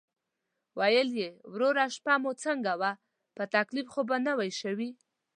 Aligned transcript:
ویل 0.79 1.09
یې: 1.19 1.29
"وروره 1.53 1.83
شپه 1.95 2.13
مو 2.21 2.31
څنګه 2.43 2.71
وه، 2.79 2.91
په 3.35 3.43
تکلیف 3.55 3.87
خو 3.93 4.01
نه 4.25 4.33
شوئ؟" 4.59 4.89